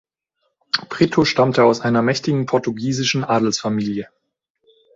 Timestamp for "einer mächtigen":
1.81-2.47